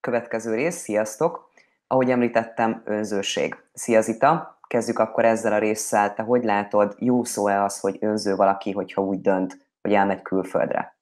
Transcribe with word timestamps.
Következő 0.00 0.54
rész, 0.54 0.76
sziasztok! 0.76 1.50
Ahogy 1.86 2.10
említettem, 2.10 2.82
önzőség. 2.84 3.56
Szia 3.72 4.00
Zita! 4.00 4.58
Kezdjük 4.66 4.98
akkor 4.98 5.24
ezzel 5.24 5.52
a 5.52 5.58
résszel. 5.58 6.14
Te 6.14 6.22
hogy 6.22 6.44
látod, 6.44 6.94
jó 6.98 7.24
szó-e 7.24 7.62
az, 7.62 7.80
hogy 7.80 7.96
önző 8.00 8.36
valaki, 8.36 8.72
hogyha 8.72 9.02
úgy 9.02 9.20
dönt, 9.20 9.66
hogy 9.82 9.92
elmegy 9.92 10.22
külföldre? 10.22 10.96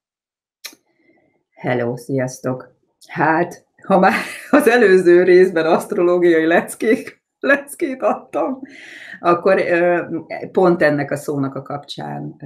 Hello, 1.55 1.97
sziasztok! 1.97 2.75
Hát, 3.09 3.67
ha 3.87 3.99
már 3.99 4.15
az 4.51 4.69
előző 4.69 5.23
részben 5.23 5.67
asztrológiai 5.67 6.47
leckék, 6.47 7.23
leckét 7.41 8.03
adtam, 8.03 8.61
akkor 9.21 9.63
pont 10.53 10.83
ennek 10.83 11.11
a 11.11 11.17
szónak 11.17 11.55
a 11.55 11.63
kapcsán 11.63 12.37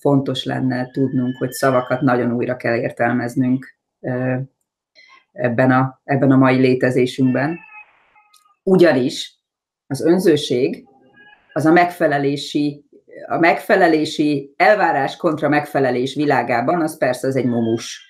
fontos 0.00 0.44
lenne 0.44 0.90
tudnunk, 0.90 1.36
hogy 1.38 1.50
szavakat 1.50 2.00
nagyon 2.00 2.32
újra 2.32 2.56
kell 2.56 2.76
értelmeznünk 2.76 3.76
ebben 5.32 5.70
a, 5.70 6.00
ebben 6.04 6.30
a 6.30 6.36
mai 6.36 6.56
létezésünkben. 6.56 7.58
Ugyanis 8.62 9.40
az 9.86 10.04
önzőség 10.04 10.86
az 11.52 11.66
a 11.66 11.72
megfelelési, 11.72 12.84
a 13.28 13.38
megfelelési 13.38 14.54
elvárás 14.56 15.16
kontra 15.16 15.48
megfelelés 15.48 16.14
világában, 16.14 16.80
az 16.80 16.98
persze 16.98 17.26
az 17.26 17.36
egy 17.36 17.46
momus. 17.46 18.06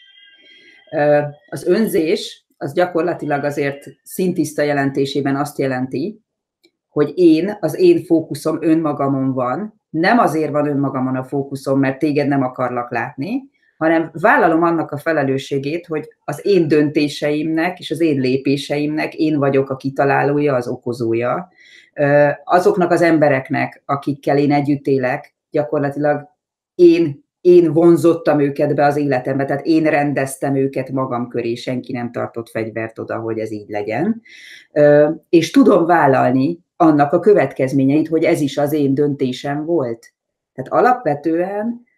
Az 1.49 1.67
önzés 1.67 2.47
az 2.57 2.73
gyakorlatilag 2.73 3.45
azért 3.45 3.85
szintiszta 4.03 4.63
jelentésében 4.63 5.37
azt 5.37 5.59
jelenti, 5.59 6.21
hogy 6.89 7.13
én, 7.15 7.57
az 7.61 7.79
én 7.79 8.05
fókuszom 8.05 8.59
önmagamon 8.61 9.33
van, 9.33 9.81
nem 9.91 10.19
azért 10.19 10.51
van 10.51 10.67
önmagamon 10.67 11.17
a 11.17 11.25
fókuszom, 11.25 11.79
mert 11.79 11.99
téged 11.99 12.29
nem 12.29 12.43
akarlak 12.43 12.91
látni, 12.91 13.51
hanem 13.83 14.11
vállalom 14.13 14.63
annak 14.63 14.91
a 14.91 14.99
felelősségét, 14.99 15.87
hogy 15.87 16.09
az 16.25 16.41
én 16.47 16.69
döntéseimnek 16.69 17.79
és 17.79 17.91
az 17.91 18.01
én 18.01 18.21
lépéseimnek 18.21 19.15
én 19.15 19.39
vagyok 19.39 19.71
a 19.71 19.77
kitalálója, 19.77 20.55
az 20.55 20.69
okozója. 20.69 21.49
Azoknak 22.45 22.91
az 22.91 23.03
embereknek, 23.03 23.83
akikkel 23.87 24.39
én 24.39 24.53
együtt 24.53 24.87
élek, 24.87 25.35
gyakorlatilag 25.51 26.29
én, 26.75 27.25
én 27.41 27.73
vonzottam 27.73 28.41
őket 28.41 28.75
be 28.75 28.85
az 28.85 28.97
életembe, 28.97 29.45
tehát 29.45 29.67
én 29.67 29.85
rendeztem 29.85 30.57
őket 30.57 30.91
magam 30.91 31.29
köré, 31.29 31.55
senki 31.55 31.93
nem 31.93 32.13
tartott 32.13 32.49
fegyvert 32.49 32.99
oda, 32.99 33.19
hogy 33.19 33.39
ez 33.39 33.51
így 33.51 33.69
legyen. 33.69 34.23
És 35.29 35.51
tudom 35.51 35.87
vállalni 35.87 36.59
annak 36.77 37.13
a 37.13 37.21
következményeit, 37.21 38.09
hogy 38.09 38.25
ez 38.25 38.41
is 38.41 38.59
az 38.59 38.73
én 38.73 38.95
döntésem 38.95 39.65
volt. 39.65 40.13
Tehát 40.55 40.73
alapvetően 40.85 41.91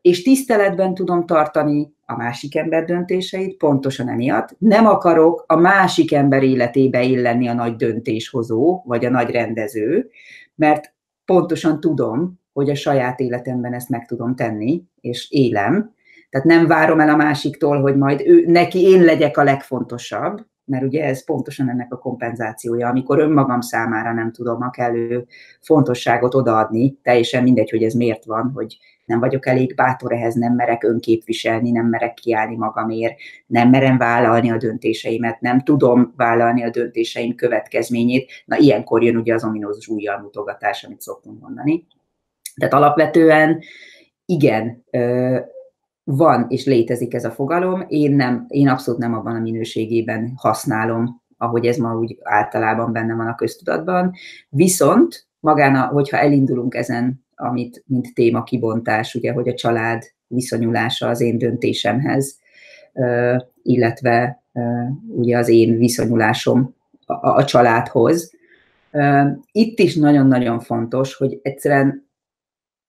és 0.00 0.22
tiszteletben 0.22 0.94
tudom 0.94 1.26
tartani 1.26 1.92
a 2.06 2.16
másik 2.16 2.56
ember 2.56 2.84
döntéseit, 2.84 3.56
pontosan 3.56 4.08
emiatt. 4.08 4.56
Nem 4.58 4.86
akarok 4.86 5.44
a 5.46 5.56
másik 5.56 6.12
ember 6.12 6.42
életébe 6.42 7.02
illenni 7.02 7.48
a 7.48 7.54
nagy 7.54 7.76
döntéshozó, 7.76 8.82
vagy 8.84 9.04
a 9.04 9.10
nagy 9.10 9.30
rendező, 9.30 10.10
mert 10.54 10.94
pontosan 11.24 11.80
tudom, 11.80 12.40
hogy 12.52 12.70
a 12.70 12.74
saját 12.74 13.20
életemben 13.20 13.74
ezt 13.74 13.88
meg 13.88 14.06
tudom 14.06 14.34
tenni, 14.34 14.82
és 15.00 15.30
élem. 15.30 15.94
Tehát 16.30 16.46
nem 16.46 16.66
várom 16.66 17.00
el 17.00 17.08
a 17.08 17.16
másiktól, 17.16 17.80
hogy 17.80 17.96
majd 17.96 18.22
ő, 18.26 18.44
neki 18.46 18.82
én 18.82 19.02
legyek 19.02 19.36
a 19.36 19.44
legfontosabb, 19.44 20.46
mert 20.64 20.84
ugye 20.84 21.04
ez 21.04 21.24
pontosan 21.24 21.68
ennek 21.68 21.92
a 21.92 21.98
kompenzációja, 21.98 22.88
amikor 22.88 23.18
önmagam 23.18 23.60
számára 23.60 24.12
nem 24.12 24.32
tudom 24.32 24.62
a 24.62 24.70
kellő 24.70 25.26
fontosságot 25.60 26.34
odaadni, 26.34 26.98
teljesen 27.02 27.42
mindegy, 27.42 27.70
hogy 27.70 27.82
ez 27.82 27.94
miért 27.94 28.24
van, 28.24 28.50
hogy 28.54 28.78
nem 29.04 29.20
vagyok 29.20 29.46
elég 29.46 29.74
bátor 29.74 30.12
ehhez, 30.12 30.34
nem 30.34 30.54
merek 30.54 30.84
önképviselni, 30.84 31.70
nem 31.70 31.86
merek 31.86 32.14
kiállni 32.14 32.56
magamért, 32.56 33.14
nem 33.46 33.70
merem 33.70 33.98
vállalni 33.98 34.50
a 34.50 34.56
döntéseimet, 34.56 35.40
nem 35.40 35.60
tudom 35.60 36.12
vállalni 36.16 36.64
a 36.64 36.70
döntéseim 36.70 37.34
következményét. 37.34 38.30
Na, 38.44 38.56
ilyenkor 38.56 39.02
jön 39.02 39.16
ugye 39.16 39.34
az 39.34 39.44
ominózus 39.44 39.88
újjal 39.88 40.20
mutogatás, 40.20 40.84
amit 40.84 41.00
szoktunk 41.00 41.40
mondani. 41.40 41.86
Tehát 42.54 42.74
alapvetően 42.74 43.60
igen, 44.26 44.84
van 46.04 46.46
és 46.48 46.64
létezik 46.64 47.14
ez 47.14 47.24
a 47.24 47.30
fogalom, 47.30 47.84
én, 47.88 48.12
nem, 48.12 48.44
én 48.48 48.68
abszolút 48.68 49.00
nem 49.00 49.14
abban 49.14 49.36
a 49.36 49.40
minőségében 49.40 50.32
használom, 50.36 51.22
ahogy 51.38 51.66
ez 51.66 51.76
ma 51.76 51.98
úgy 51.98 52.18
általában 52.22 52.92
benne 52.92 53.14
van 53.14 53.26
a 53.26 53.34
köztudatban. 53.34 54.12
Viszont 54.48 55.26
magán, 55.40 55.76
hogyha 55.76 56.18
elindulunk 56.18 56.74
ezen 56.74 57.24
amit, 57.36 57.84
mint 57.86 58.14
téma 58.14 58.42
kibontás, 58.42 59.14
ugye, 59.14 59.32
hogy 59.32 59.48
a 59.48 59.54
család 59.54 60.02
viszonyulása 60.26 61.08
az 61.08 61.20
én 61.20 61.38
döntésemhez, 61.38 62.38
illetve 63.62 64.42
ugye 65.08 65.38
az 65.38 65.48
én 65.48 65.76
viszonyulásom 65.76 66.74
a, 67.06 67.28
a 67.28 67.44
családhoz. 67.44 68.32
Itt 69.52 69.78
is 69.78 69.96
nagyon-nagyon 69.96 70.60
fontos, 70.60 71.14
hogy 71.14 71.38
egyszerűen 71.42 72.03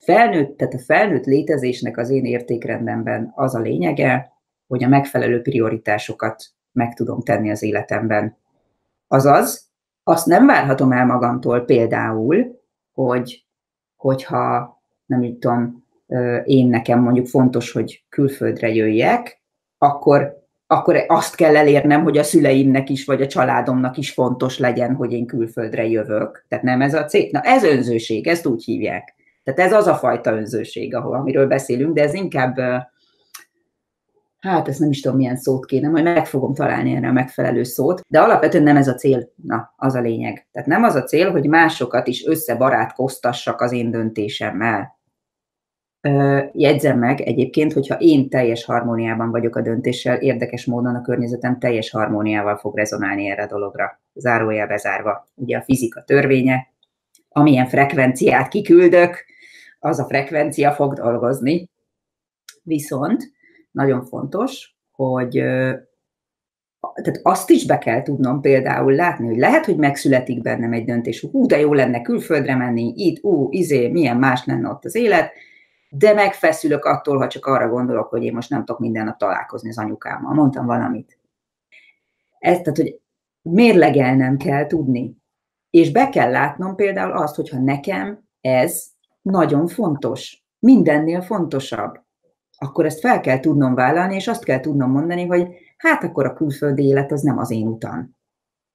felnőtt, 0.05 0.57
tehát 0.57 0.73
a 0.73 0.79
felnőtt 0.79 1.25
létezésnek 1.25 1.97
az 1.97 2.09
én 2.09 2.25
értékrendemben 2.25 3.31
az 3.35 3.55
a 3.55 3.59
lényege, 3.59 4.31
hogy 4.67 4.83
a 4.83 4.88
megfelelő 4.88 5.41
prioritásokat 5.41 6.43
meg 6.71 6.93
tudom 6.93 7.21
tenni 7.21 7.51
az 7.51 7.63
életemben. 7.63 8.38
Azaz, 9.07 9.69
azt 10.03 10.25
nem 10.25 10.45
várhatom 10.45 10.91
el 10.91 11.05
magamtól 11.05 11.59
például, 11.59 12.61
hogy 12.94 13.45
hogyha 13.95 14.79
nem 15.05 15.39
tudom, 15.39 15.83
én 16.44 16.67
nekem 16.67 16.99
mondjuk 16.99 17.27
fontos, 17.27 17.71
hogy 17.71 18.03
külföldre 18.09 18.73
jöjjek, 18.73 19.41
akkor, 19.77 20.44
akkor 20.67 21.03
azt 21.07 21.35
kell 21.35 21.55
elérnem, 21.55 22.03
hogy 22.03 22.17
a 22.17 22.23
szüleimnek 22.23 22.89
is, 22.89 23.05
vagy 23.05 23.21
a 23.21 23.27
családomnak 23.27 23.97
is 23.97 24.11
fontos 24.11 24.59
legyen, 24.59 24.95
hogy 24.95 25.11
én 25.11 25.25
külföldre 25.25 25.88
jövök. 25.88 26.45
Tehát 26.47 26.63
nem 26.63 26.81
ez 26.81 26.94
a 26.94 27.05
cél. 27.05 27.29
Na 27.31 27.41
ez 27.41 27.63
önzőség, 27.63 28.27
ezt 28.27 28.45
úgy 28.45 28.63
hívják. 28.63 29.15
Tehát 29.45 29.72
ez 29.72 29.78
az 29.78 29.88
a 29.88 29.95
fajta 29.95 30.31
önzőség, 30.31 30.95
ahol, 30.95 31.16
amiről 31.16 31.47
beszélünk, 31.47 31.95
de 31.95 32.01
ez 32.01 32.13
inkább, 32.13 32.57
hát 34.39 34.67
ezt 34.67 34.79
nem 34.79 34.89
is 34.89 35.01
tudom, 35.01 35.17
milyen 35.17 35.35
szót 35.35 35.66
kéne, 35.66 35.89
majd 35.89 36.03
meg 36.03 36.25
fogom 36.25 36.53
találni 36.53 36.95
erre 36.95 37.07
a 37.07 37.11
megfelelő 37.11 37.63
szót, 37.63 38.01
de 38.07 38.19
alapvetően 38.19 38.63
nem 38.63 38.78
ez 38.78 38.88
a 38.88 38.94
cél, 38.94 39.31
na, 39.35 39.73
az 39.75 39.95
a 39.95 40.01
lényeg. 40.01 40.47
Tehát 40.51 40.67
nem 40.67 40.83
az 40.83 40.95
a 40.95 41.03
cél, 41.03 41.31
hogy 41.31 41.47
másokat 41.47 42.07
is 42.07 42.25
összebarátkoztassak 42.25 43.61
az 43.61 43.72
én 43.72 43.91
döntésemmel. 43.91 45.00
Jegyzem 46.51 47.00
meg 47.00 47.22
egyébként, 47.22 47.73
hogyha 47.73 47.95
én 48.00 48.29
teljes 48.29 48.66
harmóniában 48.66 49.31
vagyok 49.31 49.56
a 49.56 49.62
döntéssel, 49.62 50.17
érdekes 50.17 50.66
módon 50.66 50.95
a 50.95 51.01
környezetem 51.01 51.59
teljes 51.59 51.91
harmóniával 51.91 52.57
fog 52.57 52.77
rezonálni 52.77 53.29
erre 53.29 53.44
a 53.44 53.47
dologra. 53.47 54.00
Zárójel 54.13 54.67
bezárva. 54.67 55.27
Ugye 55.35 55.57
a 55.57 55.62
fizika 55.62 56.03
törvénye, 56.03 56.67
amilyen 57.29 57.67
frekvenciát 57.67 58.47
kiküldök, 58.47 59.25
az 59.85 60.00
a 60.00 60.06
frekvencia 60.06 60.72
fog 60.72 60.94
dolgozni. 60.94 61.69
Viszont 62.63 63.31
nagyon 63.72 64.06
fontos, 64.06 64.75
hogy 64.91 65.31
tehát 67.01 67.19
azt 67.23 67.50
is 67.50 67.66
be 67.66 67.78
kell 67.78 68.01
tudnom 68.01 68.41
például 68.41 68.94
látni, 68.94 69.25
hogy 69.25 69.38
lehet, 69.38 69.66
hogy 69.66 69.78
megszületik 69.78 70.41
bennem 70.41 70.74
egy 70.74 70.85
döntés, 70.85 71.22
hú, 71.31 71.45
de 71.45 71.59
jó 71.59 71.74
lenne 71.74 72.01
külföldre 72.01 72.56
menni, 72.56 72.94
itt, 72.95 73.24
ú, 73.24 73.47
izé, 73.51 73.88
milyen 73.88 74.18
más 74.18 74.45
lenne 74.45 74.69
ott 74.69 74.85
az 74.85 74.95
élet, 74.95 75.31
de 75.90 76.13
megfeszülök 76.13 76.85
attól, 76.85 77.18
ha 77.18 77.28
csak 77.28 77.45
arra 77.45 77.69
gondolok, 77.69 78.07
hogy 78.07 78.24
én 78.24 78.34
most 78.34 78.50
nem 78.50 78.59
tudok 78.59 78.79
minden 78.79 79.06
nap 79.06 79.18
találkozni 79.18 79.69
az 79.69 79.78
anyukámmal. 79.78 80.34
Mondtam 80.34 80.66
valamit. 80.66 81.19
Ez, 82.40 82.57
tehát, 82.57 82.78
hogy 82.78 83.00
mérlegelnem 83.41 84.38
kell 84.38 84.68
tudni. 84.68 85.18
És 85.69 85.91
be 85.91 86.09
kell 86.09 86.31
látnom 86.31 86.75
például 86.75 87.12
azt, 87.12 87.35
hogyha 87.35 87.59
nekem 87.59 88.24
ez 88.41 88.94
nagyon 89.25 89.68
fontos. 89.68 90.44
Mindennél 90.59 91.22
fontosabb 91.22 92.06
akkor 92.58 92.86
ezt 92.86 93.00
fel 93.00 93.19
kell 93.19 93.40
tudnom 93.40 93.75
vállalni, 93.75 94.16
és 94.16 94.28
azt 94.28 94.44
kell 94.44 94.59
tudnom 94.59 94.91
mondani, 94.91 95.25
hogy 95.25 95.47
hát 95.78 96.03
akkor 96.03 96.25
a 96.25 96.34
külföldi 96.34 96.84
élet 96.84 97.12
az 97.12 97.22
nem 97.22 97.38
az 97.38 97.52
én 97.52 97.68
utam. 97.68 98.16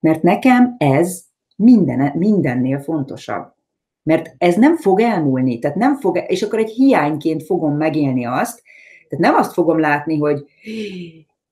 Mert 0.00 0.22
nekem 0.22 0.74
ez 0.78 1.22
minden, 1.56 2.12
mindennél 2.16 2.78
fontosabb. 2.78 3.54
Mert 4.02 4.34
ez 4.38 4.54
nem 4.56 4.76
fog 4.76 5.00
elmúlni, 5.00 5.58
tehát 5.58 5.76
nem 5.76 5.96
fog, 5.96 6.24
és 6.26 6.42
akkor 6.42 6.58
egy 6.58 6.70
hiányként 6.70 7.42
fogom 7.42 7.76
megélni 7.76 8.26
azt, 8.26 8.62
tehát 9.08 9.24
nem 9.24 9.34
azt 9.34 9.52
fogom 9.52 9.78
látni, 9.78 10.18
hogy 10.18 10.44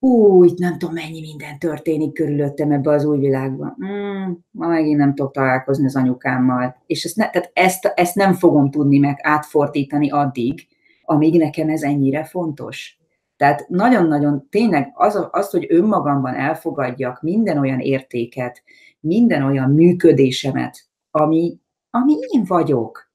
úgy 0.00 0.52
nem 0.56 0.78
tudom, 0.78 0.94
mennyi 0.94 1.20
minden 1.20 1.58
történik 1.58 2.12
körülöttem 2.12 2.70
ebbe 2.70 2.90
az 2.90 3.04
új 3.04 3.18
világban. 3.18 3.76
Mm, 3.84 4.32
ma 4.50 4.66
megint 4.66 4.98
nem 4.98 5.14
tudok 5.14 5.32
találkozni 5.32 5.84
az 5.84 5.96
anyukámmal. 5.96 6.82
És 6.86 7.04
ezt, 7.04 7.16
ne, 7.16 7.30
tehát 7.30 7.50
ezt, 7.52 7.84
ezt 7.84 8.14
nem 8.14 8.32
fogom 8.32 8.70
tudni 8.70 8.98
meg 8.98 9.18
átfordítani 9.22 10.10
addig, 10.10 10.66
amíg 11.02 11.38
nekem 11.38 11.68
ez 11.68 11.82
ennyire 11.82 12.24
fontos. 12.24 12.98
Tehát 13.36 13.68
nagyon-nagyon 13.68 14.46
tényleg 14.50 14.90
az, 14.94 15.28
az, 15.30 15.50
hogy 15.50 15.66
önmagamban 15.68 16.34
elfogadjak 16.34 17.22
minden 17.22 17.58
olyan 17.58 17.80
értéket, 17.80 18.62
minden 19.00 19.42
olyan 19.42 19.70
működésemet, 19.70 20.88
ami, 21.10 21.58
ami 21.90 22.12
én 22.12 22.44
vagyok. 22.46 23.07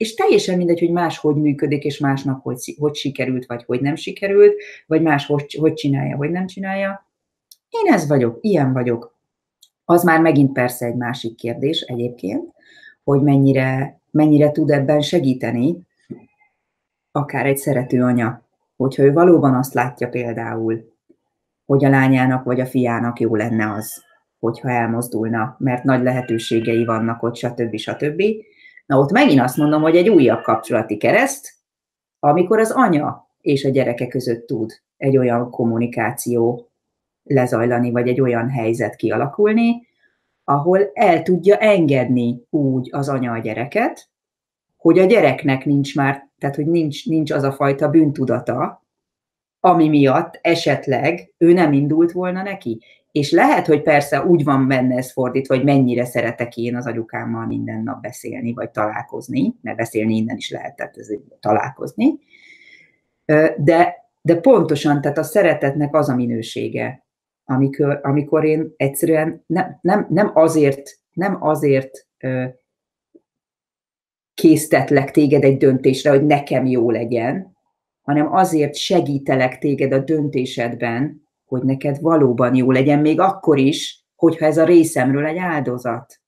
És 0.00 0.14
teljesen 0.14 0.56
mindegy, 0.56 0.78
hogy 0.78 0.90
más 0.90 1.18
hogy 1.18 1.34
működik, 1.36 1.84
és 1.84 1.98
másnak 1.98 2.42
hogy, 2.42 2.76
hogy 2.78 2.94
sikerült, 2.94 3.46
vagy 3.46 3.64
hogy 3.64 3.80
nem 3.80 3.94
sikerült, 3.94 4.54
vagy 4.86 5.02
más 5.02 5.26
hogy, 5.26 5.56
hogy 5.60 5.74
csinálja, 5.74 6.16
hogy 6.16 6.30
nem 6.30 6.46
csinálja. 6.46 7.06
én 7.68 7.92
ez 7.92 8.08
vagyok, 8.08 8.38
ilyen 8.40 8.72
vagyok. 8.72 9.18
Az 9.84 10.04
már 10.04 10.20
megint 10.20 10.52
persze 10.52 10.86
egy 10.86 10.94
másik 10.94 11.36
kérdés 11.36 11.80
egyébként, 11.80 12.52
hogy 13.04 13.22
mennyire, 13.22 14.00
mennyire 14.10 14.50
tud 14.50 14.70
ebben 14.70 15.00
segíteni 15.00 15.76
akár 17.12 17.46
egy 17.46 17.56
szerető 17.56 18.02
anya, 18.02 18.42
hogyha 18.76 19.02
ő 19.02 19.12
valóban 19.12 19.54
azt 19.54 19.74
látja 19.74 20.08
például, 20.08 20.94
hogy 21.66 21.84
a 21.84 21.88
lányának 21.88 22.44
vagy 22.44 22.60
a 22.60 22.66
fiának 22.66 23.20
jó 23.20 23.34
lenne 23.34 23.72
az, 23.72 24.04
hogyha 24.38 24.70
elmozdulna, 24.70 25.56
mert 25.58 25.84
nagy 25.84 26.02
lehetőségei 26.02 26.84
vannak 26.84 27.22
ott, 27.22 27.36
stb. 27.36 27.76
stb. 27.76 28.22
Na 28.90 28.98
ott 28.98 29.10
megint 29.10 29.40
azt 29.40 29.56
mondom, 29.56 29.82
hogy 29.82 29.96
egy 29.96 30.08
újabb 30.08 30.42
kapcsolati 30.42 30.96
kereszt, 30.96 31.54
amikor 32.18 32.58
az 32.58 32.70
anya 32.70 33.28
és 33.40 33.64
a 33.64 33.68
gyereke 33.68 34.06
között 34.06 34.46
tud 34.46 34.72
egy 34.96 35.16
olyan 35.16 35.50
kommunikáció 35.50 36.70
lezajlani, 37.22 37.90
vagy 37.90 38.08
egy 38.08 38.20
olyan 38.20 38.48
helyzet 38.48 38.96
kialakulni, 38.96 39.86
ahol 40.44 40.90
el 40.92 41.22
tudja 41.22 41.56
engedni 41.56 42.46
úgy 42.50 42.88
az 42.92 43.08
anya 43.08 43.32
a 43.32 43.38
gyereket, 43.38 44.08
hogy 44.76 44.98
a 44.98 45.04
gyereknek 45.04 45.64
nincs 45.64 45.96
már, 45.96 46.28
tehát 46.38 46.56
hogy 46.56 46.66
nincs, 46.66 47.06
nincs 47.06 47.30
az 47.30 47.42
a 47.42 47.52
fajta 47.52 47.88
bűntudata, 47.88 48.84
ami 49.60 49.88
miatt 49.88 50.38
esetleg 50.42 51.32
ő 51.38 51.52
nem 51.52 51.72
indult 51.72 52.12
volna 52.12 52.42
neki. 52.42 52.80
És 53.12 53.30
lehet, 53.30 53.66
hogy 53.66 53.82
persze 53.82 54.24
úgy 54.24 54.44
van 54.44 54.68
benne 54.68 54.96
ez 54.96 55.12
fordítva, 55.12 55.54
hogy 55.54 55.64
mennyire 55.64 56.04
szeretek 56.04 56.56
én 56.56 56.76
az 56.76 56.86
anyukámmal 56.86 57.46
minden 57.46 57.82
nap 57.82 58.00
beszélni, 58.02 58.52
vagy 58.52 58.70
találkozni, 58.70 59.54
mert 59.62 59.76
beszélni 59.76 60.16
innen 60.16 60.36
is 60.36 60.50
lehet, 60.50 60.76
tehát 60.76 60.96
ez 60.96 61.08
találkozni. 61.40 62.18
De, 63.56 63.94
de 64.22 64.36
pontosan, 64.40 65.00
tehát 65.00 65.18
a 65.18 65.22
szeretetnek 65.22 65.94
az 65.94 66.08
a 66.08 66.14
minősége, 66.14 67.04
amikor, 67.44 68.00
amikor 68.02 68.44
én 68.44 68.74
egyszerűen 68.76 69.44
nem, 69.46 69.78
nem, 69.80 70.06
nem 70.10 70.30
azért, 70.34 70.98
nem 71.12 71.36
azért 71.40 72.06
késztetlek 74.34 75.10
téged 75.10 75.44
egy 75.44 75.56
döntésre, 75.56 76.10
hogy 76.10 76.26
nekem 76.26 76.66
jó 76.66 76.90
legyen, 76.90 77.56
hanem 78.00 78.32
azért 78.32 78.74
segítelek 78.74 79.58
téged 79.58 79.92
a 79.92 79.98
döntésedben, 79.98 81.19
hogy 81.50 81.62
neked 81.62 82.00
valóban 82.00 82.54
jó 82.54 82.70
legyen, 82.70 82.98
még 82.98 83.20
akkor 83.20 83.58
is, 83.58 84.04
hogyha 84.16 84.46
ez 84.46 84.58
a 84.58 84.64
részemről 84.64 85.26
egy 85.26 85.36
áldozat. 85.36 86.20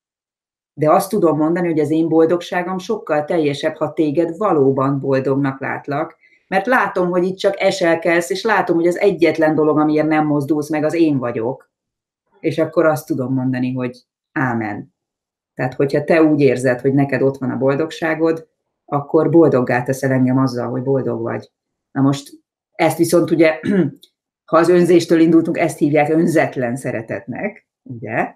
De 0.75 0.91
azt 0.91 1.11
tudom 1.11 1.37
mondani, 1.37 1.67
hogy 1.67 1.79
az 1.79 1.91
én 1.91 2.09
boldogságom 2.09 2.79
sokkal 2.79 3.25
teljesebb, 3.25 3.77
ha 3.77 3.93
téged 3.93 4.37
valóban 4.37 5.01
boldognak 5.01 5.61
látlak, 5.61 6.17
mert 6.49 6.67
látom, 6.67 7.11
hogy 7.11 7.25
itt 7.25 7.37
csak 7.37 7.61
eselkelsz, 7.61 8.31
és 8.31 8.43
látom, 8.43 8.77
hogy 8.77 8.87
az 8.87 8.99
egyetlen 8.99 9.55
dolog, 9.55 9.79
amiért 9.79 10.07
nem 10.07 10.27
mozdulsz 10.27 10.71
meg, 10.71 10.85
az 10.85 10.95
én 10.95 11.19
vagyok. 11.19 11.71
És 12.41 12.59
akkor 12.59 12.87
azt 12.87 13.07
tudom 13.07 13.35
mondani, 13.35 13.73
hogy 13.73 14.07
ámen. 14.33 14.95
Tehát, 15.55 15.75
hogyha 15.75 16.05
te 16.05 16.23
úgy 16.23 16.41
érzed, 16.41 16.81
hogy 16.81 16.95
neked 16.95 17.23
ott 17.23 17.39
van 17.39 17.51
a 17.51 17.57
boldogságod, 17.57 18.49
akkor 18.85 19.31
boldoggá 19.31 19.83
teszel 19.83 20.13
engem 20.13 20.39
azzal, 20.39 20.71
hogy 20.71 20.83
boldog 20.83 21.23
vagy. 21.23 21.53
Na 21.91 22.01
most 22.01 22.31
ezt 22.73 22.99
viszont 22.99 23.31
ugye, 23.31 23.61
ha 24.53 24.59
az 24.59 24.69
önzéstől 24.69 25.21
indultunk, 25.21 25.59
ezt 25.59 25.79
hívják 25.79 26.11
önzetlen 26.11 26.77
szeretetnek, 26.77 27.67
ugye? 27.83 28.35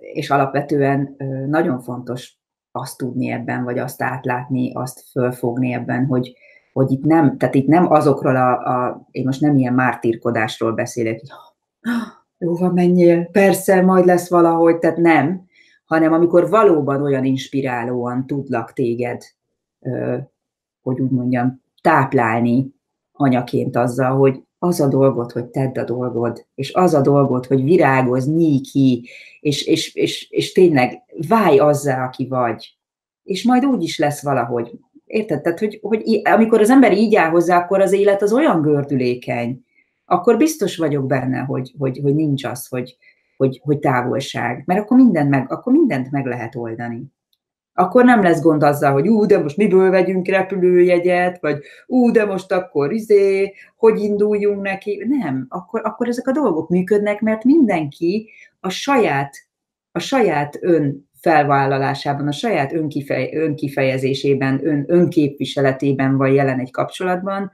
És 0.00 0.30
alapvetően 0.30 1.16
nagyon 1.48 1.80
fontos 1.80 2.38
azt 2.70 2.96
tudni 2.96 3.30
ebben, 3.30 3.64
vagy 3.64 3.78
azt 3.78 4.02
átlátni, 4.02 4.72
azt 4.74 5.04
fölfogni 5.10 5.72
ebben, 5.72 6.06
hogy, 6.06 6.36
hogy 6.72 6.90
itt 6.90 7.04
nem, 7.04 7.38
tehát 7.38 7.54
itt 7.54 7.66
nem 7.66 7.92
azokról 7.92 8.36
a, 8.36 8.52
a 8.52 9.06
én 9.10 9.24
most 9.24 9.40
nem 9.40 9.56
ilyen 9.56 9.74
mártírkodásról 9.74 10.72
beszélek, 10.72 11.20
hogy 11.20 11.30
jó 12.38 12.56
van, 12.56 12.72
menjél, 12.72 13.24
persze, 13.24 13.82
majd 13.82 14.04
lesz 14.06 14.28
valahogy, 14.28 14.78
tehát 14.78 14.96
nem, 14.96 15.46
hanem 15.84 16.12
amikor 16.12 16.48
valóban 16.48 17.02
olyan 17.02 17.24
inspirálóan 17.24 18.26
tudlak 18.26 18.72
téged, 18.72 19.22
hogy 20.82 21.00
úgy 21.00 21.10
mondjam, 21.10 21.62
táplálni 21.80 22.74
anyaként 23.16 23.76
azzal, 23.76 24.16
hogy 24.16 24.42
az 24.58 24.80
a 24.80 24.88
dolgod, 24.88 25.32
hogy 25.32 25.44
tedd 25.44 25.78
a 25.78 25.84
dolgod, 25.84 26.46
és 26.54 26.72
az 26.72 26.94
a 26.94 27.00
dolgod, 27.00 27.46
hogy 27.46 27.64
virágoz, 27.64 28.34
nyíj 28.34 28.60
ki, 28.60 29.08
és, 29.40 29.66
és, 29.66 29.94
és, 29.94 30.30
és 30.30 30.52
tényleg 30.52 31.02
válj 31.28 31.58
azzá, 31.58 32.04
aki 32.04 32.26
vagy. 32.28 32.76
És 33.22 33.44
majd 33.44 33.64
úgy 33.64 33.82
is 33.82 33.98
lesz 33.98 34.22
valahogy. 34.22 34.70
Érted? 35.06 35.40
Tehát, 35.42 35.58
hogy, 35.58 35.78
hogy 35.82 36.20
amikor 36.24 36.60
az 36.60 36.70
ember 36.70 36.92
így 36.92 37.14
áll 37.14 37.30
hozzá, 37.30 37.58
akkor 37.58 37.80
az 37.80 37.92
élet 37.92 38.22
az 38.22 38.32
olyan 38.32 38.62
gördülékeny, 38.62 39.64
akkor 40.04 40.36
biztos 40.36 40.76
vagyok 40.76 41.06
benne, 41.06 41.38
hogy, 41.38 41.74
hogy, 41.78 42.00
hogy 42.02 42.14
nincs 42.14 42.44
az, 42.44 42.66
hogy, 42.66 42.96
hogy, 43.36 43.60
hogy 43.64 43.78
távolság. 43.78 44.62
Mert 44.66 44.80
akkor 44.80 44.96
mindent, 44.96 45.30
meg, 45.30 45.52
akkor 45.52 45.72
mindent 45.72 46.10
meg 46.10 46.26
lehet 46.26 46.54
oldani 46.54 47.14
akkor 47.78 48.04
nem 48.04 48.22
lesz 48.22 48.40
gond 48.40 48.62
azzal, 48.62 48.92
hogy 48.92 49.08
ú, 49.08 49.26
de 49.26 49.38
most 49.38 49.56
miből 49.56 49.90
vegyünk 49.90 50.28
repülőjegyet, 50.28 51.40
vagy 51.40 51.62
ú, 51.86 52.10
de 52.10 52.24
most 52.24 52.52
akkor 52.52 52.92
izé, 52.92 53.54
hogy 53.76 53.98
induljunk 53.98 54.62
neki. 54.62 55.04
Nem, 55.08 55.46
akkor, 55.48 55.80
akkor 55.84 56.08
ezek 56.08 56.28
a 56.28 56.32
dolgok 56.32 56.68
működnek, 56.68 57.20
mert 57.20 57.44
mindenki 57.44 58.30
a 58.60 58.68
saját, 58.68 59.34
a 59.92 59.98
saját 59.98 60.58
ön 60.60 61.08
felvállalásában, 61.20 62.26
a 62.26 62.32
saját 62.32 62.72
önkifej, 62.72 63.34
önkifejezésében, 63.34 64.66
ön, 64.66 64.84
önképviseletében 64.86 66.16
van 66.16 66.32
jelen 66.32 66.60
egy 66.60 66.70
kapcsolatban, 66.70 67.50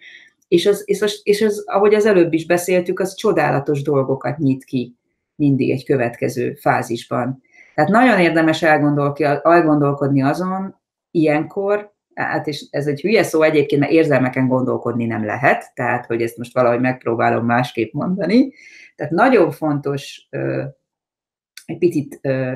és 0.49 0.67
az, 0.67 0.83
és, 0.85 1.03
az, 1.03 1.21
és 1.23 1.43
az, 1.43 1.65
ahogy 1.67 1.95
az 1.95 2.07
előbb 2.07 2.33
is 2.33 2.47
beszéltük, 2.47 3.01
az 3.01 3.15
csodálatos 3.15 3.83
dolgokat 3.83 4.39
nyit 4.39 4.65
ki 4.65 4.97
mindig 5.35 5.71
egy 5.71 5.85
következő 5.85 6.55
fázisban. 6.55 7.43
Tehát 7.75 7.91
nagyon 7.91 8.19
érdemes 8.19 8.63
elgondolkodni 9.43 10.23
azon 10.23 10.81
ilyenkor, 11.11 11.93
hát 12.15 12.47
és 12.47 12.67
ez 12.71 12.87
egy 12.87 13.01
hülye 13.01 13.23
szó 13.23 13.43
egyébként, 13.43 13.81
mert 13.81 13.93
érzelmeken 13.93 14.49
gondolkodni 14.49 15.07
nem 15.07 15.25
lehet, 15.25 15.75
tehát 15.75 16.07
hogy 16.07 16.23
ezt 16.23 16.37
most 16.37 16.55
valahogy 16.55 16.81
megpróbálom 16.81 17.45
másképp 17.45 17.93
mondani. 17.93 18.53
Tehát 18.97 19.13
nagyon 19.13 19.51
fontos 19.51 20.27
ö, 20.31 20.63
egy 21.65 21.79
picit 21.79 22.19
ö, 22.23 22.53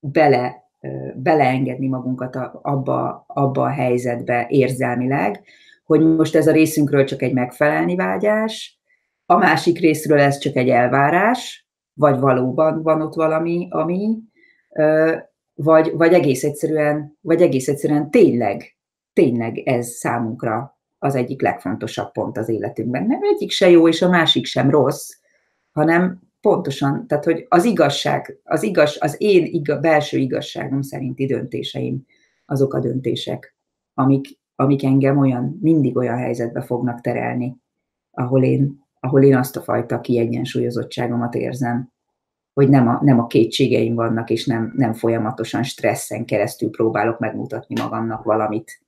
bele, 0.00 0.68
ö, 0.80 0.88
beleengedni 1.14 1.88
magunkat 1.88 2.36
a, 2.36 2.58
abba, 2.62 3.24
abba 3.26 3.62
a 3.62 3.70
helyzetbe 3.70 4.46
érzelmileg, 4.48 5.44
hogy 5.84 6.00
most 6.00 6.36
ez 6.36 6.46
a 6.46 6.52
részünkről 6.52 7.04
csak 7.04 7.22
egy 7.22 7.32
megfelelni 7.32 7.96
vágyás, 7.96 8.80
a 9.26 9.36
másik 9.36 9.78
részről 9.78 10.20
ez 10.20 10.38
csak 10.38 10.56
egy 10.56 10.68
elvárás, 10.68 11.68
vagy 11.94 12.18
valóban 12.18 12.82
van 12.82 13.02
ott 13.02 13.14
valami, 13.14 13.68
ami, 13.70 14.18
vagy, 15.54 15.92
vagy 15.92 16.12
egész 16.12 16.44
egyszerűen, 16.44 17.18
vagy 17.20 17.42
egész 17.42 17.68
egyszerűen 17.68 18.10
tényleg, 18.10 18.76
tényleg 19.12 19.58
ez 19.58 19.88
számunkra 19.88 20.78
az 20.98 21.14
egyik 21.14 21.42
legfontosabb 21.42 22.12
pont 22.12 22.38
az 22.38 22.48
életünkben. 22.48 23.06
Nem 23.06 23.20
egyik 23.22 23.50
se 23.50 23.70
jó, 23.70 23.88
és 23.88 24.02
a 24.02 24.08
másik 24.08 24.46
sem 24.46 24.70
rossz, 24.70 25.10
hanem 25.72 26.20
pontosan, 26.40 27.06
tehát 27.06 27.24
hogy 27.24 27.46
az 27.48 27.64
igazság, 27.64 28.38
az, 28.44 28.62
igaz, 28.62 28.96
az 29.00 29.16
én 29.18 29.44
iga, 29.44 29.78
belső 29.78 30.18
igazságom 30.18 30.82
szerinti 30.82 31.26
döntéseim, 31.26 32.04
azok 32.46 32.74
a 32.74 32.80
döntések, 32.80 33.56
amik, 33.94 34.26
amik 34.54 34.84
engem 34.84 35.18
olyan, 35.18 35.58
mindig 35.62 35.96
olyan 35.96 36.16
helyzetbe 36.16 36.60
fognak 36.60 37.00
terelni, 37.00 37.56
ahol 38.10 38.44
én, 38.44 38.84
ahol 39.00 39.22
én 39.22 39.36
azt 39.36 39.56
a 39.56 39.60
fajta 39.60 40.00
kiegyensúlyozottságomat 40.00 41.34
érzem, 41.34 41.92
hogy 42.56 42.68
nem 42.68 42.88
a, 42.88 42.98
nem 43.02 43.18
a 43.18 43.26
kétségeim 43.26 43.94
vannak, 43.94 44.30
és 44.30 44.46
nem, 44.46 44.72
nem 44.76 44.92
folyamatosan 44.92 45.62
stresszen 45.62 46.24
keresztül 46.24 46.70
próbálok 46.70 47.18
megmutatni 47.18 47.80
magamnak 47.80 48.24
valamit, 48.24 48.80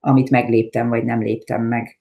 amit 0.00 0.30
megléptem, 0.30 0.88
vagy 0.88 1.04
nem 1.04 1.22
léptem 1.22 1.62
meg. 1.62 1.98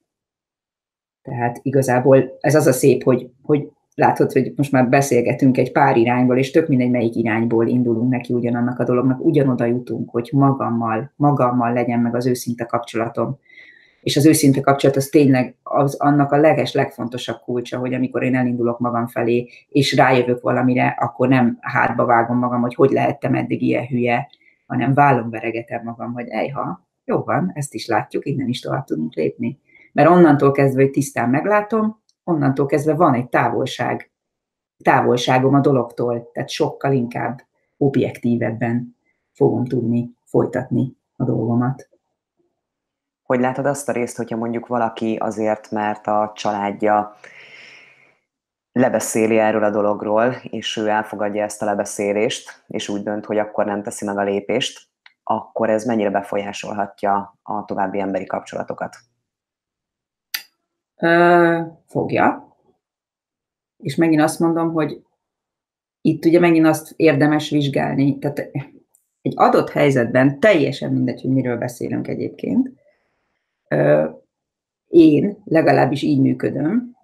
Tehát 1.22 1.60
igazából 1.62 2.38
ez 2.40 2.56
az 2.56 2.68
a 2.68 2.72
szép, 2.72 3.04
hogy, 3.04 3.30
hogy 3.42 3.72
látod, 3.96 4.32
hogy 4.32 4.54
most 4.56 4.72
már 4.72 4.90
beszélgetünk 4.90 5.58
egy 5.58 5.72
pár 5.72 5.98
irányból, 5.98 6.38
és 6.38 6.52
tök 6.52 6.68
mindegy, 6.68 6.92
melyik 6.92 7.16
irányból 7.16 7.68
indulunk 7.68 8.10
neki 8.10 8.34
ugyanannak 8.34 8.80
a 8.80 8.84
dolognak, 8.84 9.26
ugyanoda 9.26 9.66
jutunk, 9.66 10.10
hogy 10.10 10.30
magammal, 10.34 11.12
magammal 11.16 11.74
legyen 11.74 12.00
meg 12.00 12.16
az 12.16 12.26
őszinte 12.26 12.66
kapcsolatom, 12.66 13.40
és 14.04 14.18
az 14.18 14.26
őszinte 14.26 14.62
kapcsolat 14.62 14.96
az 14.96 15.08
tényleg 15.08 15.56
az, 15.64 15.96
annak 15.96 16.32
a 16.32 16.38
leges, 16.38 16.74
legfontosabb 16.74 17.40
kulcsa, 17.44 17.78
hogy 17.78 17.94
amikor 17.94 18.24
én 18.24 18.36
elindulok 18.36 18.80
magam 18.80 19.08
felé, 19.08 19.50
és 19.70 19.96
rájövök 19.96 20.42
valamire, 20.42 20.88
akkor 21.00 21.28
nem 21.28 21.58
hátba 21.62 22.06
vágom 22.06 22.38
magam, 22.38 22.62
hogy 22.62 22.76
hogy 22.76 22.92
lehettem 22.92 23.36
eddig 23.36 23.62
ilyen 23.62 23.88
hülye, 23.88 24.30
hanem 24.66 24.94
vállom 24.94 25.30
veregetem 25.30 25.84
magam, 25.84 26.14
hogy 26.14 26.28
ejha, 26.28 26.88
jó 27.06 27.24
van, 27.24 27.52
ezt 27.54 27.74
is 27.74 27.88
látjuk, 27.88 28.26
innen 28.26 28.48
is 28.48 28.60
tovább 28.60 28.84
tudunk 28.84 29.14
lépni. 29.14 29.60
Mert 29.92 30.10
onnantól 30.10 30.52
kezdve, 30.52 30.82
hogy 30.82 30.92
tisztán 30.92 31.30
meglátom, 31.30 32.02
onnantól 32.24 32.66
kezdve 32.66 32.94
van 32.94 33.14
egy 33.14 33.30
távolság, 33.30 34.12
távolságom 34.84 35.54
a 35.54 35.60
dologtól, 35.60 36.30
tehát 36.34 36.50
sokkal 36.50 36.94
inkább 36.94 37.42
objektívebben 37.78 38.96
fogom 39.34 39.66
tudni 39.66 40.12
folytatni 40.26 40.96
a 41.16 41.24
dolgomat. 41.24 41.93
Hogy 43.34 43.42
látod 43.42 43.66
azt 43.66 43.90
a 43.90 43.92
részt, 43.92 44.18
hogyha 44.18 44.38
mondjuk 44.38 44.68
valaki 44.68 45.16
azért, 45.16 45.72
mert 45.72 46.08
a 46.08 46.32
családja 46.36 47.16
lebeszéli 48.72 49.38
erről 49.38 49.63
a 49.63 49.70
dologról, 49.70 50.36
és 50.44 50.78
ő 50.78 50.88
elfogadja 50.88 51.44
ezt 51.44 51.62
a 51.62 51.66
lebeszélést, 51.66 52.63
és 52.68 52.90
úgy 52.90 53.04
dönt, 53.04 53.25
hogy 53.25 53.38
akkor 53.38 53.66
nem 53.66 53.84
teszi 53.84 54.06
meg 54.06 54.18
a 54.18 54.24
lépést, 54.24 54.88
akkor 55.24 55.70
ez 55.70 55.86
mennyire 55.86 56.10
befolyásolhatja 56.10 57.40
a 57.44 57.66
további 57.66 58.00
emberi 58.00 58.25
kapcsolatokat? 58.25 58.96
Ö, 60.96 61.62
fogja. 61.88 62.56
És 63.78 63.96
megint 63.96 64.22
azt 64.22 64.40
mondom, 64.40 64.74
hogy 64.74 65.04
itt 66.02 66.25
ugye 66.25 66.40
megint 66.40 66.68
azt 66.68 66.94
érdemes 66.96 67.50
vizsgálni. 67.50 68.20
Tehát 68.20 68.40
egy 69.22 69.34
adott 69.36 69.70
helyzetben, 69.70 70.40
teljesen 70.40 70.92
mindegy, 70.94 71.22
hogy 71.22 71.32
miről 71.32 71.58
beszélünk 71.58 72.08
egyébként, 72.08 72.82
én 74.88 75.42
legalábbis 75.44 76.01
így 76.01 76.22
működöm, 76.22 76.96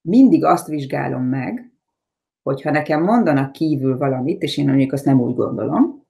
mindig 0.00 0.44
azt 0.44 0.66
vizsgálom 0.66 1.22
meg, 1.22 1.72
hogyha 2.42 2.70
nekem 2.70 3.02
mondanak 3.02 3.52
kívül 3.52 3.98
valamit, 3.98 4.42
és 4.42 4.56
én 4.56 4.66
mondjuk 4.66 4.92
azt 4.92 5.04
nem 5.04 5.20
úgy 5.20 5.34
gondolom, 5.34 6.04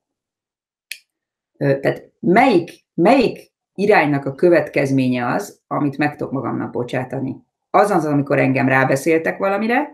tehát 1.57 2.13
melyik, 2.21 2.85
melyik 2.95 3.53
iránynak 3.75 4.25
a 4.25 4.35
következménye 4.35 5.27
az, 5.27 5.63
amit 5.67 5.99
meg 5.99 6.17
tudok 6.17 6.33
magamnak 6.33 6.73
bocsátani? 6.73 7.37
Az 7.71 7.91
az, 7.91 8.05
amikor 8.05 8.39
engem 8.39 8.69
rábeszéltek 8.69 9.39
valamire, 9.39 9.91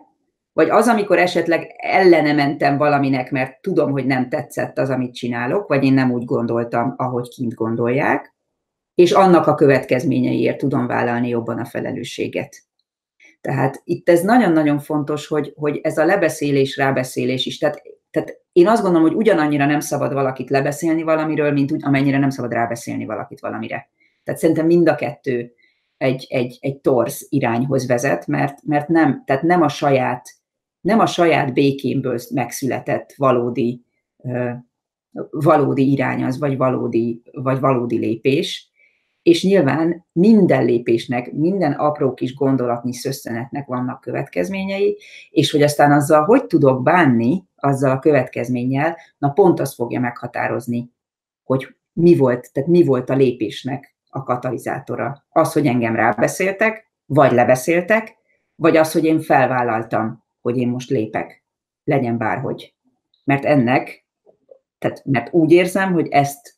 vagy 0.53 0.71
az, 0.71 0.89
amikor 0.89 1.19
esetleg 1.19 1.75
ellene 1.77 2.33
mentem 2.33 2.77
valaminek, 2.77 3.31
mert 3.31 3.61
tudom, 3.61 3.91
hogy 3.91 4.07
nem 4.07 4.29
tetszett 4.29 4.79
az, 4.79 4.91
amit 4.91 5.15
csinálok, 5.15 5.69
vagy 5.69 5.85
én 5.85 5.93
nem 5.93 6.11
úgy 6.11 6.25
gondoltam, 6.25 6.95
ahogy 6.97 7.29
kint 7.29 7.55
gondolják, 7.55 8.35
és 8.95 9.13
annak 9.13 9.47
a 9.47 9.55
következményeiért 9.55 10.59
tudom 10.59 10.87
vállalni 10.87 11.29
jobban 11.29 11.59
a 11.59 11.65
felelősséget. 11.65 12.63
Tehát 13.41 13.83
itt 13.85 14.09
ez 14.09 14.23
nagyon-nagyon 14.23 14.79
fontos, 14.79 15.27
hogy, 15.27 15.53
hogy 15.57 15.81
ez 15.83 15.99
a 15.99 16.05
lebeszélés, 16.05 16.77
rábeszélés 16.77 17.47
is. 17.47 17.59
Tehát, 17.59 17.83
tehát 18.11 18.41
én 18.53 18.69
azt 18.69 18.83
gondolom, 18.83 19.07
hogy 19.09 19.17
ugyanannyira 19.17 19.67
nem 19.67 19.81
szabad 19.81 20.13
valakit 20.13 20.51
lebeszélni 20.51 21.03
valamiről, 21.03 21.53
mint 21.53 21.73
úgy, 21.73 21.85
amennyire 21.85 22.19
nem 22.19 22.31
szabad 22.31 22.53
rábeszélni 22.53 23.05
valakit 23.05 23.41
valamire. 23.41 23.91
Tehát 24.25 24.41
szerintem 24.41 24.67
mind 24.67 24.89
a 24.89 24.95
kettő 24.95 25.53
egy, 25.97 26.27
egy, 26.29 26.59
egy 26.61 26.77
torz 26.77 27.27
irányhoz 27.29 27.87
vezet, 27.87 28.27
mert, 28.27 28.63
mert 28.63 28.89
nem, 28.89 29.23
tehát 29.27 29.43
nem 29.43 29.63
a 29.63 29.69
saját, 29.69 30.29
nem 30.81 30.99
a 30.99 31.07
saját 31.07 31.53
békénből 31.53 32.19
megszületett 32.35 33.15
valódi, 33.17 33.85
valódi 35.31 35.91
irány 35.91 36.25
az, 36.25 36.39
vagy 36.39 36.57
valódi, 36.57 37.23
vagy 37.33 37.61
valódi 37.61 37.99
lépés, 37.99 38.72
és 39.23 39.45
nyilván 39.45 40.07
minden 40.13 40.65
lépésnek, 40.65 41.33
minden 41.33 41.73
apró 41.73 42.15
kis 42.15 42.35
gondolatnyi 42.35 42.93
szösszenetnek 42.93 43.67
vannak 43.67 44.01
következményei, 44.01 44.99
és 45.31 45.51
hogy 45.51 45.63
aztán 45.63 45.93
azzal 45.93 46.25
hogy 46.25 46.47
tudok 46.47 46.83
bánni, 46.83 47.45
azzal 47.57 47.91
a 47.91 47.99
következménnyel, 47.99 48.97
na 49.19 49.31
pont 49.31 49.61
az 49.61 49.75
fogja 49.75 50.01
meghatározni, 50.01 50.93
hogy 51.43 51.77
mi 51.93 52.17
volt, 52.17 52.53
tehát 52.53 52.69
mi 52.69 52.85
volt 52.85 53.11
a 53.11 53.15
lépésnek 53.15 53.97
a 54.09 54.23
katalizátora. 54.23 55.25
Az, 55.29 55.53
hogy 55.53 55.67
engem 55.67 55.95
rábeszéltek, 55.95 56.91
vagy 57.07 57.33
lebeszéltek, 57.33 58.17
vagy 58.55 58.77
az, 58.77 58.93
hogy 58.93 59.05
én 59.05 59.21
felvállaltam, 59.21 60.25
hogy 60.41 60.57
én 60.57 60.69
most 60.69 60.91
lépek. 60.91 61.45
Legyen 61.85 62.19
bárhogy. 62.19 62.75
Mert 63.25 63.45
ennek, 63.45 64.07
tehát 64.79 65.05
mert 65.05 65.33
úgy 65.33 65.53
érzem, 65.53 65.93
hogy 65.93 66.09
ezt 66.09 66.55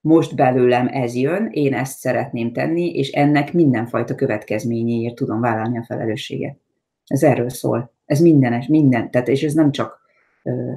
most 0.00 0.36
belőlem 0.36 0.88
ez 0.88 1.14
jön, 1.14 1.48
én 1.50 1.74
ezt 1.74 1.98
szeretném 1.98 2.52
tenni, 2.52 2.94
és 2.94 3.10
ennek 3.10 3.52
mindenfajta 3.52 4.14
következményéért 4.14 5.14
tudom 5.14 5.40
vállalni 5.40 5.78
a 5.78 5.84
felelősséget. 5.84 6.58
Ez 7.06 7.22
erről 7.22 7.48
szól. 7.48 7.92
Ez 8.04 8.20
mindenes, 8.20 8.66
minden. 8.66 9.10
Tehát, 9.10 9.28
és 9.28 9.42
ez 9.42 9.52
nem 9.52 9.70
csak, 9.70 10.00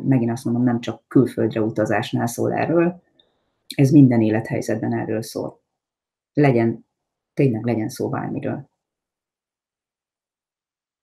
megint 0.04 0.32
azt 0.32 0.46
mondom, 0.46 0.64
nem 0.64 0.80
csak 0.80 1.04
külföldre 1.08 1.62
utazásnál 1.62 2.28
szól 2.28 2.54
erről, 2.54 3.02
ez 3.76 3.90
minden 3.90 4.22
élethelyzetben 4.22 4.94
erről 4.94 5.22
szól. 5.22 5.62
Legyen, 6.34 6.86
tényleg 7.34 7.66
legyen 7.66 7.90
szó 7.90 8.10
bármiről. 8.10 8.70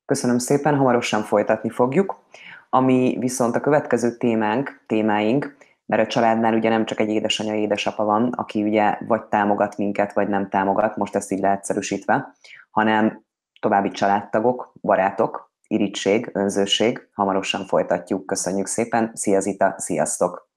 Köszönöm 0.05 0.39
szépen, 0.39 0.77
hamarosan 0.77 1.23
folytatni 1.23 1.71
fogjuk. 1.71 2.23
Ami 2.71 3.17
viszont 3.21 3.55
a 3.55 3.61
következő 3.61 4.17
témánk, 4.17 4.85
témáink, 4.87 5.57
mert 5.89 6.03
a 6.03 6.07
családnál 6.07 6.55
ugye 6.55 6.69
nem 6.69 6.85
csak 6.85 7.01
egy 7.01 7.09
édesanyja, 7.09 7.55
édesapa 7.55 8.05
van, 8.05 8.33
aki 8.37 8.63
ugye 8.63 8.99
vagy 9.07 9.25
támogat 9.25 9.77
minket, 9.77 10.13
vagy 10.13 10.29
nem 10.29 10.49
támogat, 10.49 10.97
most 10.97 11.15
ezt 11.15 11.33
így 11.33 11.41
leegyszerűsítve, 11.41 12.35
hanem 12.71 13.25
további 13.61 13.91
családtagok, 13.91 14.73
barátok, 14.81 15.53
irítség, 15.67 16.31
önzőség. 16.33 17.09
Hamarosan 17.13 17.67
folytatjuk. 17.67 18.27
Köszönjük 18.27 18.67
szépen. 18.67 19.11
Szia 19.15 19.41
Zita, 19.41 19.75
sziasztok! 19.77 20.51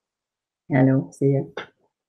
Hello, 0.68 1.08
szia! 1.12 1.44